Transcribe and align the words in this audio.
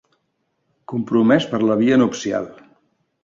Compromès 0.93 1.45
per 1.53 1.61
la 1.65 1.77
via 1.83 1.99
nupcial. 2.03 2.47